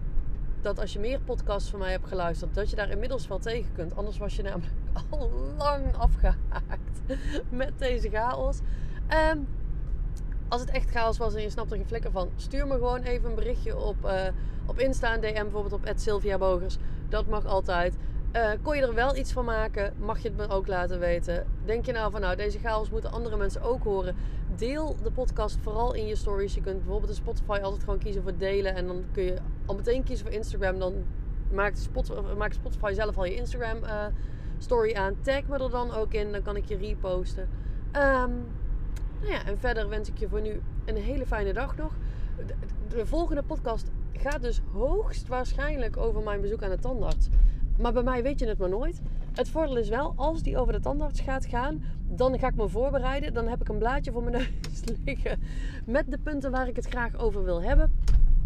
dat 0.60 0.80
als 0.80 0.92
je 0.92 0.98
meer 0.98 1.20
podcasts 1.20 1.70
van 1.70 1.78
mij 1.78 1.90
hebt 1.90 2.06
geluisterd... 2.06 2.54
dat 2.54 2.70
je 2.70 2.76
daar 2.76 2.90
inmiddels 2.90 3.28
wel 3.28 3.38
tegen 3.38 3.72
kunt. 3.72 3.96
Anders 3.96 4.18
was 4.18 4.36
je 4.36 4.42
namelijk 4.42 4.72
al 5.10 5.30
lang 5.58 5.96
afgehaakt 5.96 7.00
met 7.48 7.72
deze 7.78 8.10
chaos. 8.10 8.58
Um, 9.32 9.46
als 10.48 10.60
het 10.60 10.70
echt 10.70 10.90
chaos 10.90 11.18
was 11.18 11.34
en 11.34 11.42
je 11.42 11.50
snapt 11.50 11.70
er 11.70 11.76
geen 11.76 11.86
flikker 11.86 12.10
van, 12.10 12.30
stuur 12.36 12.66
me 12.66 12.72
gewoon 12.72 13.02
even 13.02 13.28
een 13.28 13.34
berichtje 13.34 13.78
op, 13.78 13.96
uh, 14.04 14.20
op 14.66 14.78
Insta, 14.78 15.16
DM 15.16 15.42
bijvoorbeeld 15.42 15.72
op 15.72 15.92
Sylvia 15.96 16.38
Bogers. 16.38 16.76
Dat 17.08 17.26
mag 17.26 17.46
altijd. 17.46 17.96
Uh, 18.36 18.50
kon 18.62 18.76
je 18.76 18.82
er 18.82 18.94
wel 18.94 19.16
iets 19.16 19.32
van 19.32 19.44
maken, 19.44 19.94
mag 19.98 20.18
je 20.18 20.28
het 20.28 20.36
me 20.36 20.48
ook 20.48 20.66
laten 20.66 20.98
weten. 20.98 21.46
Denk 21.64 21.86
je 21.86 21.92
nou 21.92 22.10
van, 22.10 22.20
nou, 22.20 22.36
deze 22.36 22.58
chaos 22.58 22.90
moeten 22.90 23.12
andere 23.12 23.36
mensen 23.36 23.62
ook 23.62 23.84
horen. 23.84 24.16
Deel 24.56 24.96
de 25.02 25.10
podcast 25.10 25.58
vooral 25.62 25.94
in 25.94 26.06
je 26.06 26.16
stories. 26.16 26.54
Je 26.54 26.60
kunt 26.60 26.76
bijvoorbeeld 26.76 27.10
in 27.10 27.16
Spotify 27.16 27.58
altijd 27.62 27.84
gewoon 27.84 27.98
kiezen 27.98 28.22
voor 28.22 28.36
delen. 28.36 28.74
En 28.74 28.86
dan 28.86 29.04
kun 29.12 29.22
je 29.22 29.36
al 29.66 29.74
meteen 29.74 30.02
kiezen 30.02 30.26
voor 30.26 30.34
Instagram. 30.34 30.78
Dan 30.78 31.04
maakt 31.52 31.78
Spotify, 31.78 32.20
maakt 32.36 32.54
Spotify 32.54 32.92
zelf 32.92 33.18
al 33.18 33.24
je 33.24 33.34
Instagram 33.34 33.82
uh, 33.82 34.04
story 34.58 34.94
aan. 34.94 35.16
Tag 35.20 35.46
me 35.46 35.58
er 35.58 35.70
dan 35.70 35.94
ook 35.94 36.12
in, 36.12 36.32
dan 36.32 36.42
kan 36.42 36.56
ik 36.56 36.64
je 36.64 36.76
reposten. 36.76 37.48
Um, 37.96 38.46
nou 39.24 39.36
ja, 39.36 39.44
en 39.46 39.58
verder 39.58 39.88
wens 39.88 40.08
ik 40.08 40.18
je 40.18 40.28
voor 40.28 40.40
nu 40.40 40.60
een 40.84 40.96
hele 40.96 41.26
fijne 41.26 41.52
dag 41.52 41.76
nog. 41.76 41.96
De, 42.88 43.06
volgende 43.06 43.42
podcast 43.42 43.90
gaat 44.12 44.42
dus 44.42 44.60
hoogstwaarschijnlijk 44.72 45.96
over 45.96 46.22
mijn 46.22 46.40
bezoek 46.40 46.62
aan 46.62 46.70
de 46.70 46.78
tandarts. 46.78 47.28
Maar 47.78 47.92
bij 47.92 48.02
mij 48.02 48.22
weet 48.22 48.38
je 48.38 48.46
het 48.46 48.58
maar 48.58 48.68
nooit. 48.68 49.00
Het 49.32 49.48
voordeel 49.48 49.76
is 49.76 49.88
wel, 49.88 50.12
als 50.16 50.42
die 50.42 50.58
over 50.58 50.72
de 50.72 50.80
tandarts 50.80 51.20
gaat 51.20 51.46
gaan, 51.46 51.82
dan 52.08 52.38
ga 52.38 52.48
ik 52.48 52.54
me 52.54 52.68
voorbereiden. 52.68 53.34
Dan 53.34 53.48
heb 53.48 53.60
ik 53.60 53.68
een 53.68 53.78
blaadje 53.78 54.12
voor 54.12 54.22
mijn 54.22 54.36
neus 54.62 54.98
liggen 55.04 55.40
met 55.86 56.10
de 56.10 56.18
punten 56.18 56.50
waar 56.50 56.68
ik 56.68 56.76
het 56.76 56.86
graag 56.86 57.16
over 57.16 57.44
wil 57.44 57.62
hebben. 57.62 57.98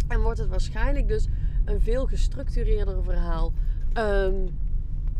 En 0.09 0.21
wordt 0.21 0.39
het 0.39 0.49
waarschijnlijk 0.49 1.09
dus 1.09 1.29
een 1.65 1.81
veel 1.81 2.07
gestructureerder 2.07 3.03
verhaal. 3.05 3.53
Um, 3.99 4.49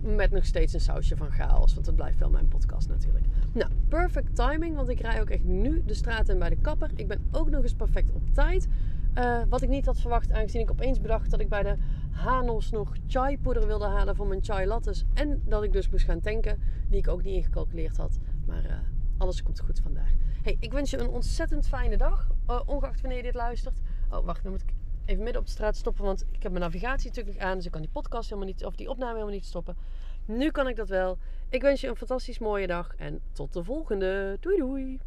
met 0.01 0.31
nog 0.31 0.45
steeds 0.45 0.73
een 0.73 0.81
sausje 0.81 1.17
van 1.17 1.31
chaos. 1.31 1.75
Want 1.75 1.87
dat 1.87 1.95
blijft 1.95 2.19
wel 2.19 2.31
mijn 2.31 2.49
podcast 2.49 2.89
natuurlijk. 2.89 3.27
Nou, 3.53 3.71
perfect 3.89 4.35
timing. 4.35 4.77
Want 4.77 4.89
ik 4.89 5.01
rij 5.01 5.21
ook 5.21 5.31
echt 5.31 5.45
nu 5.45 5.83
de 5.87 5.95
straat 5.95 6.29
in 6.29 6.39
bij 6.39 6.49
de 6.49 6.57
kapper. 6.57 6.91
Ik 6.95 7.09
ben 7.09 7.29
ook 7.33 7.51
nog 7.51 7.63
eens 7.63 7.75
perfect 7.75 8.13
op 8.13 8.23
tijd. 8.33 8.69
Uh, 9.15 9.41
wat 9.49 9.63
ik 9.63 9.69
niet 9.69 9.87
had 9.87 10.01
verwacht, 10.01 10.33
aangezien 10.33 10.61
ik 10.61 10.71
opeens 10.71 11.01
bedacht 11.01 11.31
dat 11.31 11.41
ik 11.41 11.49
bij 11.49 11.63
de 11.63 11.77
Hanos 12.11 12.71
nog 12.71 12.93
chai 13.07 13.39
poeder 13.39 13.67
wilde 13.67 13.87
halen 13.87 14.17
voor 14.17 14.27
mijn 14.27 14.45
chai 14.45 14.67
lattes. 14.67 15.05
En 15.15 15.43
dat 15.45 15.63
ik 15.63 15.73
dus 15.73 15.89
moest 15.89 16.05
gaan 16.05 16.21
tanken, 16.21 16.63
die 16.89 16.99
ik 16.99 17.09
ook 17.09 17.23
niet 17.23 17.35
ingecalculeerd 17.35 17.97
had. 17.97 18.19
Maar 18.47 18.65
uh, 18.65 18.73
alles 19.17 19.43
komt 19.43 19.61
goed 19.61 19.81
vandaag. 19.81 20.11
Hey, 20.43 20.57
ik 20.61 20.73
wens 20.73 20.91
je 20.91 20.99
een 20.99 21.09
ontzettend 21.09 21.69
fijne 21.69 21.97
dag. 21.97 22.29
Uh, 22.51 22.61
ongeacht 22.67 23.01
wanneer 23.01 23.19
je 23.19 23.25
dit 23.25 23.35
luistert. 23.35 23.81
Oh, 24.11 24.25
wacht, 24.25 24.43
dan 24.43 24.53
moet 24.53 24.63
ik 24.63 24.73
even 25.09 25.23
midden 25.23 25.41
op 25.41 25.47
de 25.47 25.53
straat 25.53 25.77
stoppen. 25.77 26.05
Want 26.05 26.25
ik 26.33 26.43
heb 26.43 26.53
mijn 26.53 26.65
navigatie 26.65 27.09
natuurlijk 27.09 27.39
aan. 27.39 27.57
Dus 27.57 27.65
ik 27.65 27.71
kan 27.71 27.81
die 27.81 27.91
podcast 27.91 28.29
helemaal 28.29 28.51
niet, 28.51 28.65
of 28.65 28.75
die 28.75 28.89
opname 28.91 29.13
helemaal 29.13 29.35
niet 29.35 29.45
stoppen. 29.45 29.77
Nu 30.25 30.51
kan 30.51 30.69
ik 30.69 30.77
dat 30.77 30.89
wel. 30.89 31.19
Ik 31.49 31.63
wens 31.63 31.81
je 31.81 31.89
een 31.89 31.97
fantastisch 31.97 32.39
mooie 32.39 32.67
dag. 32.67 32.95
En 32.97 33.21
tot 33.33 33.53
de 33.53 33.65
volgende. 33.65 34.37
Doei 34.41 34.57
doei. 34.57 35.01